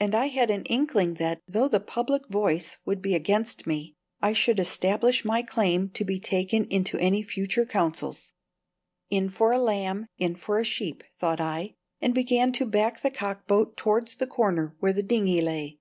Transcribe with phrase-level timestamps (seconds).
[0.00, 4.32] And I had an inkling that, though the public voice would be against me, I
[4.32, 8.32] should establish my claim to be taken into any future counsels.
[9.10, 13.10] "In for a lamb, in for a sheep," thought I, and began to back the
[13.10, 15.80] cockboat towards the corner where the dinghy lay.